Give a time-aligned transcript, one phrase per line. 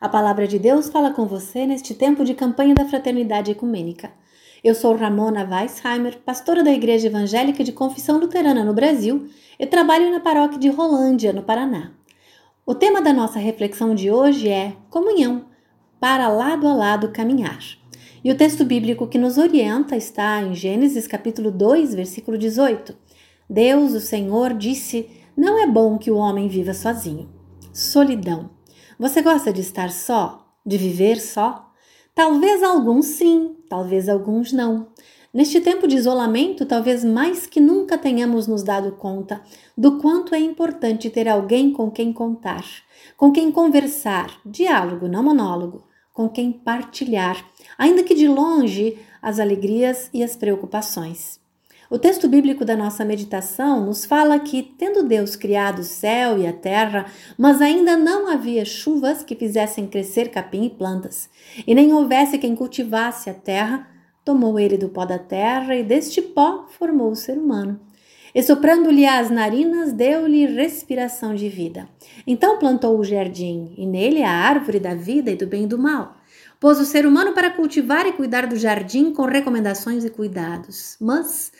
[0.00, 4.10] A palavra de Deus fala com você neste tempo de campanha da Fraternidade Ecumênica.
[4.62, 9.28] Eu sou Ramona Weisheimer, pastora da Igreja Evangélica de Confissão Luterana no Brasil
[9.58, 11.92] e trabalho na paróquia de Rolândia, no Paraná.
[12.66, 15.46] O tema da nossa reflexão de hoje é comunhão,
[16.00, 17.60] para lado a lado caminhar.
[18.24, 22.96] E o texto bíblico que nos orienta está em Gênesis capítulo 2, versículo 18.
[23.48, 27.28] Deus, o Senhor, disse: Não é bom que o homem viva sozinho.
[27.72, 28.53] Solidão.
[28.98, 30.46] Você gosta de estar só?
[30.64, 31.72] De viver só?
[32.14, 34.88] Talvez alguns sim, talvez alguns não.
[35.32, 39.42] Neste tempo de isolamento, talvez mais que nunca tenhamos nos dado conta
[39.76, 42.64] do quanto é importante ter alguém com quem contar,
[43.16, 47.44] com quem conversar, diálogo, não monólogo, com quem partilhar,
[47.76, 51.43] ainda que de longe, as alegrias e as preocupações.
[51.90, 56.46] O texto bíblico da nossa meditação nos fala que, tendo Deus criado o céu e
[56.46, 61.28] a terra, mas ainda não havia chuvas que fizessem crescer capim e plantas,
[61.66, 63.86] e nem houvesse quem cultivasse a terra,
[64.24, 67.78] tomou ele do pó da terra e deste pó formou o ser humano.
[68.34, 71.86] E soprando-lhe as narinas, deu-lhe respiração de vida.
[72.26, 75.78] Então plantou o jardim, e nele a árvore da vida e do bem e do
[75.78, 76.16] mal.
[76.58, 80.96] Pôs o ser humano para cultivar e cuidar do jardim com recomendações e cuidados.
[80.98, 81.52] Mas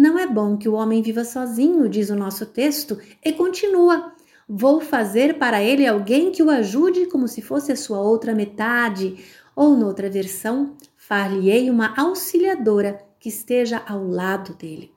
[0.00, 4.14] não é bom que o homem viva sozinho, diz o nosso texto, e continua.
[4.48, 9.22] Vou fazer para ele alguém que o ajude como se fosse a sua outra metade,
[9.54, 14.90] ou noutra versão, far-lhe-ei uma auxiliadora que esteja ao lado dele.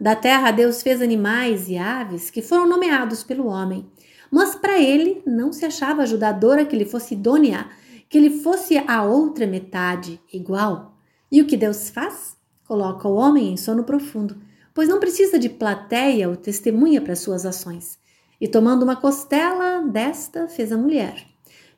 [0.00, 3.90] Da terra Deus fez animais e aves que foram nomeados pelo homem,
[4.30, 7.68] mas para ele não se achava ajudadora que lhe fosse idônea,
[8.08, 10.96] que lhe fosse a outra metade igual.
[11.30, 12.39] E o que Deus faz?
[12.70, 14.36] Coloca o homem em sono profundo,
[14.72, 17.98] pois não precisa de plateia ou testemunha para suas ações.
[18.40, 21.26] E tomando uma costela desta, fez a mulher.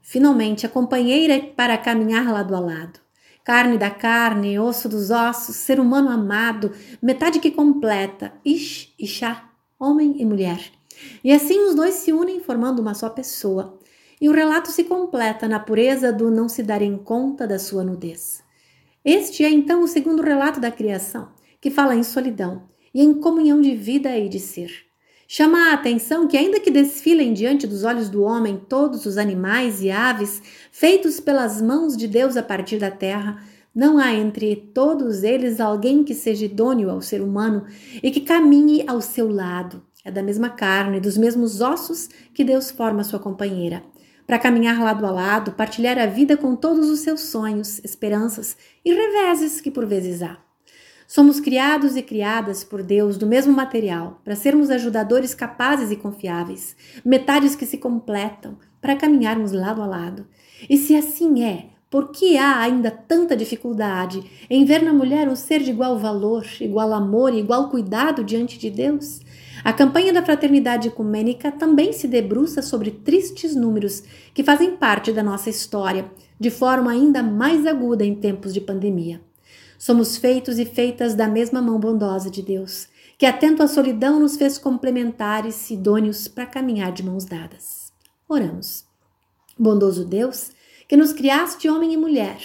[0.03, 3.01] Finalmente, a companheira para caminhar lado a lado
[3.43, 9.51] carne da carne, osso dos ossos, ser humano amado, metade que completa, Ish e Shá,
[9.81, 10.73] homem e mulher.
[11.25, 13.79] E assim os dois se unem formando uma só pessoa.
[14.21, 18.45] E o relato se completa na pureza do não se darem conta da sua nudez.
[19.05, 21.31] Este é então o segundo relato da criação,
[21.61, 22.63] que fala em solidão
[22.95, 24.71] e em comunhão de vida e de ser.
[25.27, 29.83] Chama a atenção que, ainda que desfilem diante dos olhos do homem todos os animais
[29.83, 30.41] e aves
[30.71, 33.43] feitos pelas mãos de Deus a partir da terra,
[33.75, 37.65] não há entre todos eles alguém que seja idôneo ao ser humano
[38.03, 39.83] e que caminhe ao seu lado.
[40.05, 43.83] É da mesma carne, dos mesmos ossos que Deus forma sua companheira.
[44.33, 48.91] Para caminhar lado a lado, partilhar a vida com todos os seus sonhos, esperanças e
[48.91, 50.39] reveses que por vezes há.
[51.07, 56.75] Somos criados e criadas por Deus do mesmo material, para sermos ajudadores capazes e confiáveis,
[57.05, 60.27] metades que se completam, para caminharmos lado a lado.
[60.67, 65.37] E se assim é, por que há ainda tanta dificuldade em ver na mulher um
[65.37, 69.21] ser de igual valor, igual amor e igual cuidado diante de Deus?
[69.65, 74.03] A campanha da fraternidade ecumênica também se debruça sobre tristes números
[74.35, 79.21] que fazem parte da nossa história, de forma ainda mais aguda em tempos de pandemia.
[79.79, 84.37] Somos feitos e feitas da mesma mão bondosa de Deus, que atento à solidão nos
[84.37, 87.93] fez complementares e idôneos para caminhar de mãos dadas.
[88.29, 88.85] Oramos.
[89.57, 90.51] Bondoso Deus,
[90.89, 92.39] que nos criaste homem e mulher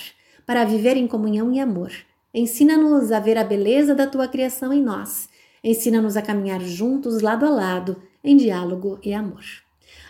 [0.45, 1.91] para viver em comunhão e amor,
[2.31, 5.27] ensina-nos a ver a beleza da tua criação em nós.
[5.63, 9.43] Ensina-nos a caminhar juntos, lado a lado, em diálogo e amor.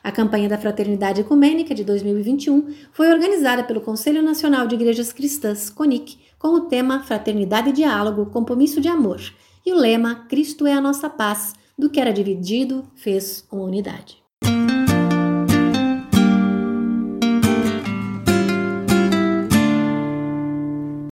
[0.03, 5.69] A campanha da Fraternidade Ecumênica de 2021 foi organizada pelo Conselho Nacional de Igrejas Cristãs,
[5.69, 9.19] CONIC, com o tema Fraternidade e Diálogo, Compromisso de Amor,
[9.65, 14.26] e o lema Cristo é a nossa paz, do que era dividido, fez uma unidade.